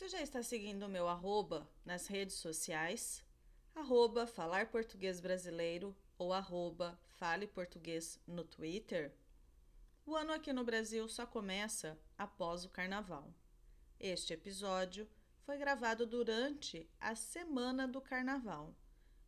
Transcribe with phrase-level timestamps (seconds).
[0.00, 3.22] Você já está seguindo o meu arroba nas redes sociais?
[3.74, 9.14] Arroba Falar Português Brasileiro ou arroba Fale Português no Twitter?
[10.06, 13.30] O ano aqui no Brasil só começa após o carnaval.
[13.98, 15.06] Este episódio
[15.42, 18.74] foi gravado durante a semana do carnaval.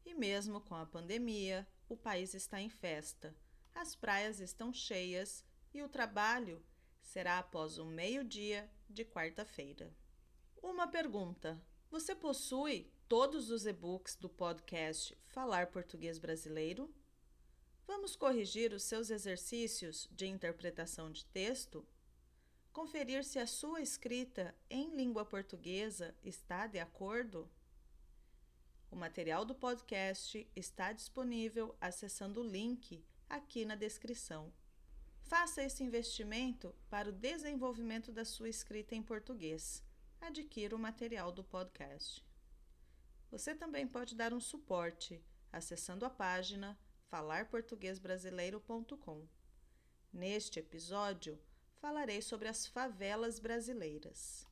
[0.06, 3.36] E mesmo com a pandemia, o país está em festa,
[3.74, 5.44] as praias estão cheias
[5.74, 6.64] e o trabalho
[7.02, 9.92] será após o meio-dia de quarta-feira.
[10.62, 11.60] Uma pergunta:
[11.90, 16.88] você possui todos os e-books do podcast Falar Português Brasileiro?
[17.84, 21.84] Vamos corrigir os seus exercícios de interpretação de texto?
[22.72, 27.50] Conferir se a sua escrita em língua portuguesa está de acordo?
[28.88, 34.52] O material do podcast está disponível acessando o link aqui na descrição.
[35.22, 39.82] Faça esse investimento para o desenvolvimento da sua escrita em português.
[40.22, 42.24] Adquira o material do podcast.
[43.28, 45.20] Você também pode dar um suporte
[45.52, 46.78] acessando a página
[47.10, 49.26] falarportuguesbrasileiro.com.
[50.12, 51.36] Neste episódio,
[51.74, 54.46] falarei sobre as favelas brasileiras.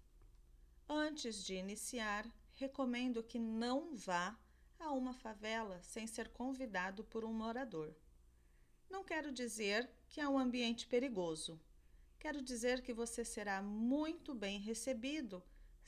[0.89, 4.37] Antes de iniciar, recomendo que não vá
[4.77, 7.95] a uma favela sem ser convidado por um morador.
[8.91, 11.61] Não quero dizer que é um ambiente perigoso.
[12.19, 15.41] Quero dizer que você será muito bem recebido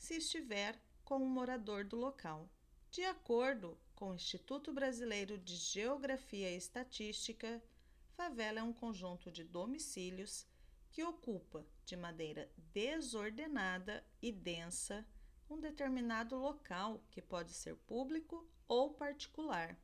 [0.03, 2.49] se estiver com um morador do local.
[2.91, 7.63] De acordo com o Instituto Brasileiro de Geografia e Estatística,
[8.11, 10.45] favela é um conjunto de domicílios
[10.91, 15.07] que ocupa de maneira desordenada e densa
[15.49, 19.79] um determinado local que pode ser público ou particular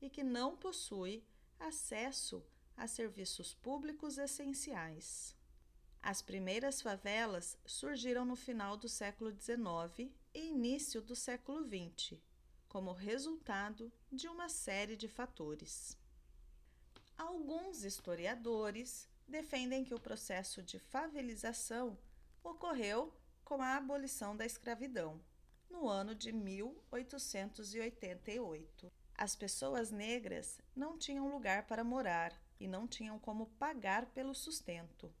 [0.00, 1.24] e que não possui
[1.58, 5.36] acesso a serviços públicos essenciais.
[6.08, 12.18] As primeiras favelas surgiram no final do século XIX e início do século XX,
[12.66, 15.98] como resultado de uma série de fatores.
[17.14, 21.98] Alguns historiadores defendem que o processo de favelização
[22.42, 23.12] ocorreu
[23.44, 25.20] com a abolição da escravidão,
[25.68, 28.90] no ano de 1888.
[29.14, 35.12] As pessoas negras não tinham lugar para morar e não tinham como pagar pelo sustento.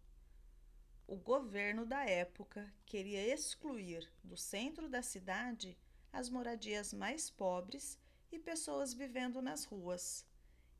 [1.08, 5.74] O governo da época queria excluir do centro da cidade
[6.12, 7.98] as moradias mais pobres
[8.30, 10.26] e pessoas vivendo nas ruas.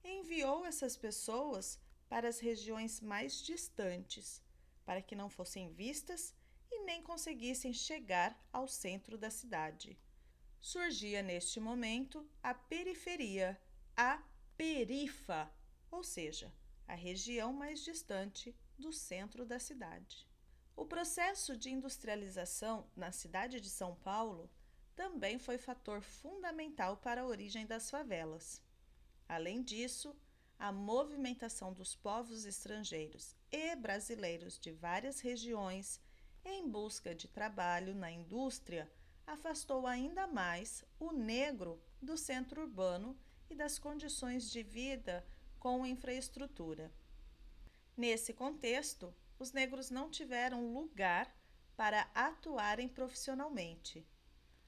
[0.04, 1.80] Enviou essas pessoas
[2.10, 4.42] para as regiões mais distantes,
[4.84, 6.34] para que não fossem vistas
[6.70, 9.98] e nem conseguissem chegar ao centro da cidade.
[10.60, 13.58] Surgia neste momento a periferia,
[13.96, 14.22] a
[14.58, 15.50] perifa,
[15.90, 16.52] ou seja,
[16.86, 20.28] a região mais distante do centro da cidade.
[20.76, 24.50] O processo de industrialização na cidade de São Paulo
[24.94, 28.62] também foi fator fundamental para a origem das favelas.
[29.28, 30.16] Além disso,
[30.58, 36.00] a movimentação dos povos estrangeiros e brasileiros de várias regiões
[36.44, 38.90] em busca de trabalho na indústria,
[39.26, 43.16] afastou ainda mais o negro do centro urbano
[43.50, 45.24] e das condições de vida
[45.58, 46.92] com infraestrutura.
[47.98, 51.36] Nesse contexto, os negros não tiveram lugar
[51.76, 54.06] para atuarem profissionalmente.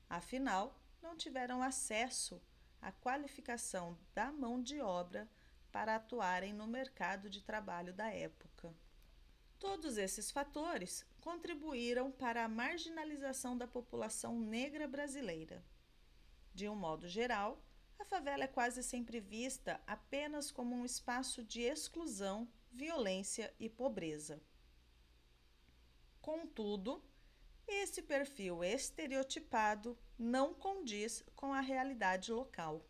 [0.09, 2.43] Afinal, não tiveram acesso
[2.83, 5.31] à qualificação da mão de obra
[5.71, 8.75] para atuarem no mercado de trabalho da época.
[9.61, 15.65] Todos esses fatores contribuíram para a marginalização da população negra brasileira.
[16.53, 17.63] De um modo geral,
[17.97, 24.41] a favela é quase sempre vista apenas como um espaço de exclusão, violência e pobreza.
[26.21, 27.03] Contudo,
[27.67, 32.85] esse perfil estereotipado não condiz com a realidade local.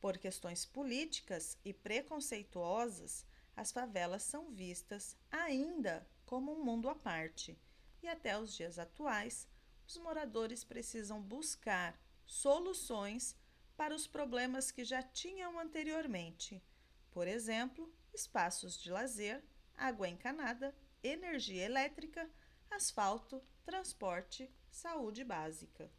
[0.00, 3.24] Por questões políticas e preconceituosas,
[3.56, 7.58] as favelas são vistas ainda como um mundo à parte,
[8.02, 9.48] e até os dias atuais,
[9.86, 13.36] os moradores precisam buscar soluções
[13.76, 16.62] para os problemas que já tinham anteriormente,
[17.10, 19.44] por exemplo, espaços de lazer,
[19.76, 22.28] água encanada, energia elétrica,
[22.70, 25.90] asfalto, transporte, saúde básica.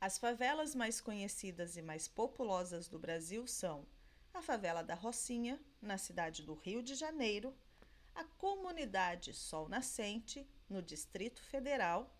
[0.00, 3.86] As favelas mais conhecidas e mais populosas do Brasil são
[4.32, 7.54] a favela da Rocinha, na cidade do Rio de Janeiro,
[8.14, 12.16] a comunidade Sol Nascente, no Distrito Federal,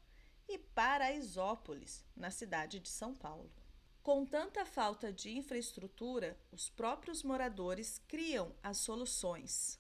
[0.46, 3.50] e Paraisópolis, na cidade de São Paulo.
[4.02, 9.78] Com tanta falta de infraestrutura, os próprios moradores criam as soluções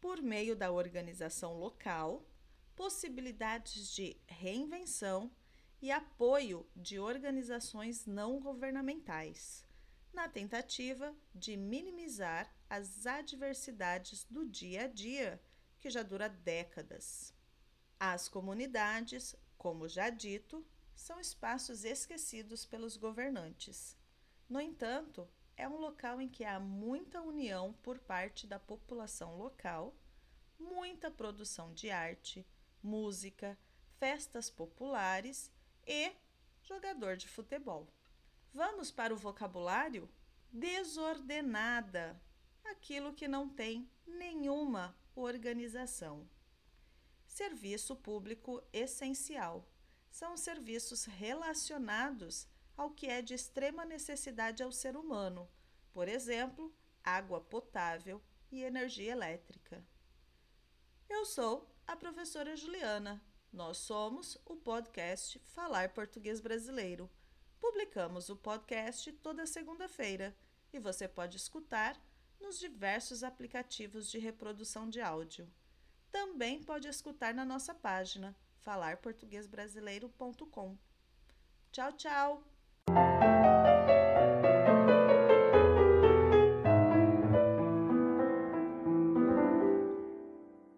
[0.00, 2.26] por meio da organização local,
[2.74, 5.30] possibilidades de reinvenção
[5.80, 9.64] e apoio de organizações não governamentais,
[10.12, 15.40] na tentativa de minimizar as adversidades do dia a dia,
[15.78, 17.32] que já dura décadas.
[18.00, 20.66] As comunidades, como já dito,
[21.00, 23.96] são espaços esquecidos pelos governantes.
[24.46, 25.26] No entanto,
[25.56, 29.94] é um local em que há muita união por parte da população local,
[30.58, 32.46] muita produção de arte,
[32.82, 33.58] música,
[33.98, 35.50] festas populares
[35.86, 36.12] e
[36.62, 37.88] jogador de futebol.
[38.52, 40.08] Vamos para o vocabulário?
[40.52, 42.20] Desordenada
[42.62, 46.28] aquilo que não tem nenhuma organização.
[47.26, 49.66] Serviço público essencial
[50.10, 52.46] são serviços relacionados
[52.76, 55.48] ao que é de extrema necessidade ao ser humano,
[55.92, 59.84] por exemplo, água potável e energia elétrica.
[61.08, 63.22] Eu sou a professora Juliana.
[63.52, 67.10] Nós somos o podcast Falar Português Brasileiro.
[67.60, 70.36] Publicamos o podcast toda segunda-feira
[70.72, 72.00] e você pode escutar
[72.40, 75.52] nos diversos aplicativos de reprodução de áudio.
[76.10, 80.78] Também pode escutar na nossa página falarportuguesbrasileiro.com.
[81.72, 82.42] Tchau, tchau!